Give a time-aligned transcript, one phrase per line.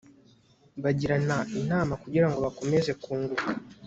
[0.83, 3.45] bagirana inama kugira ngo bakomeze kunguka